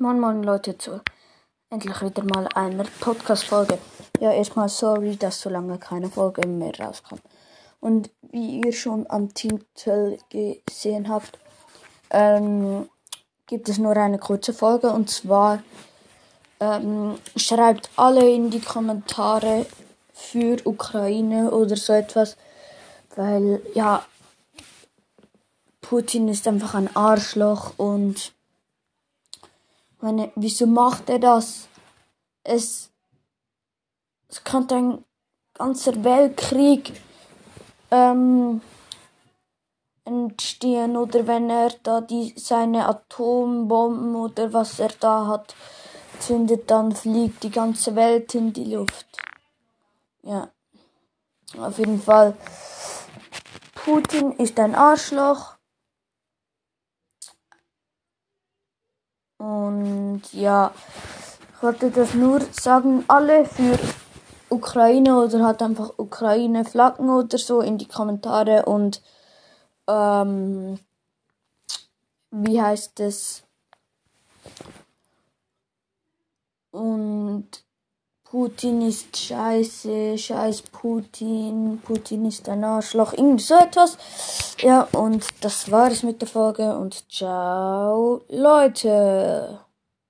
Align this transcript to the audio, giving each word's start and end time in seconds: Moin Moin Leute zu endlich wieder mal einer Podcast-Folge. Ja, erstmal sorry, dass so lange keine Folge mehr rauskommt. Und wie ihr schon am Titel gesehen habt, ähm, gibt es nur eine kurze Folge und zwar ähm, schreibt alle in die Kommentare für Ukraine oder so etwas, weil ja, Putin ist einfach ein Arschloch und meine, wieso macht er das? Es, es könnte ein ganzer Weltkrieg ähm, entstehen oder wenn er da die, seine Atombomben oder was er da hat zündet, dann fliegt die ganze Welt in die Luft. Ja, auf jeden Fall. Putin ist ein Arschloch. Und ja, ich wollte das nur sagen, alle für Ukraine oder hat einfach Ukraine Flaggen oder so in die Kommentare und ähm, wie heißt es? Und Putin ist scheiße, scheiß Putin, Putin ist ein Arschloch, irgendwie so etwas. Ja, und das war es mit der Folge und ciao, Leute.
Moin 0.00 0.18
Moin 0.18 0.42
Leute 0.42 0.76
zu 0.76 1.00
endlich 1.70 2.02
wieder 2.02 2.24
mal 2.24 2.48
einer 2.56 2.84
Podcast-Folge. 2.98 3.78
Ja, 4.18 4.32
erstmal 4.32 4.68
sorry, 4.68 5.14
dass 5.14 5.40
so 5.40 5.48
lange 5.48 5.78
keine 5.78 6.10
Folge 6.10 6.48
mehr 6.48 6.72
rauskommt. 6.80 7.22
Und 7.78 8.10
wie 8.22 8.60
ihr 8.60 8.72
schon 8.72 9.08
am 9.08 9.32
Titel 9.34 10.18
gesehen 10.30 11.08
habt, 11.08 11.38
ähm, 12.10 12.88
gibt 13.46 13.68
es 13.68 13.78
nur 13.78 13.96
eine 13.96 14.18
kurze 14.18 14.52
Folge 14.52 14.90
und 14.90 15.10
zwar 15.10 15.62
ähm, 16.58 17.16
schreibt 17.36 17.88
alle 17.94 18.28
in 18.28 18.50
die 18.50 18.62
Kommentare 18.62 19.64
für 20.12 20.56
Ukraine 20.64 21.52
oder 21.52 21.76
so 21.76 21.92
etwas, 21.92 22.36
weil 23.14 23.62
ja, 23.74 24.04
Putin 25.82 26.26
ist 26.26 26.48
einfach 26.48 26.74
ein 26.74 26.94
Arschloch 26.96 27.74
und 27.76 28.32
meine, 30.04 30.30
wieso 30.36 30.66
macht 30.66 31.08
er 31.08 31.18
das? 31.18 31.66
Es, 32.44 32.90
es 34.28 34.44
könnte 34.44 34.76
ein 34.76 35.04
ganzer 35.54 36.04
Weltkrieg 36.04 36.92
ähm, 37.90 38.60
entstehen 40.04 40.96
oder 40.96 41.26
wenn 41.26 41.48
er 41.48 41.70
da 41.82 42.00
die, 42.02 42.34
seine 42.36 42.86
Atombomben 42.86 44.14
oder 44.14 44.52
was 44.52 44.78
er 44.78 44.90
da 45.00 45.26
hat 45.26 45.54
zündet, 46.20 46.70
dann 46.70 46.92
fliegt 46.92 47.42
die 47.42 47.50
ganze 47.50 47.96
Welt 47.96 48.34
in 48.34 48.52
die 48.52 48.74
Luft. 48.74 49.06
Ja, 50.22 50.50
auf 51.58 51.78
jeden 51.78 52.00
Fall. 52.00 52.36
Putin 53.74 54.32
ist 54.32 54.58
ein 54.58 54.74
Arschloch. 54.74 55.56
Und 59.66 60.22
ja, 60.32 60.72
ich 61.56 61.62
wollte 61.62 61.90
das 61.90 62.14
nur 62.14 62.40
sagen, 62.52 63.04
alle 63.08 63.44
für 63.44 63.78
Ukraine 64.50 65.16
oder 65.16 65.44
hat 65.44 65.62
einfach 65.62 65.92
Ukraine 65.96 66.64
Flaggen 66.64 67.08
oder 67.08 67.38
so 67.38 67.60
in 67.60 67.78
die 67.78 67.88
Kommentare 67.88 68.66
und 68.66 69.02
ähm, 69.88 70.78
wie 72.30 72.60
heißt 72.60 73.00
es? 73.00 73.42
Und 76.70 77.13
Putin 78.34 78.82
ist 78.88 79.16
scheiße, 79.16 80.18
scheiß 80.18 80.62
Putin, 80.62 81.80
Putin 81.84 82.26
ist 82.26 82.48
ein 82.48 82.64
Arschloch, 82.64 83.12
irgendwie 83.12 83.44
so 83.44 83.54
etwas. 83.54 83.96
Ja, 84.58 84.88
und 84.90 85.24
das 85.40 85.70
war 85.70 85.92
es 85.92 86.02
mit 86.02 86.20
der 86.20 86.26
Folge 86.26 86.76
und 86.76 87.08
ciao, 87.08 88.22
Leute. 88.28 89.60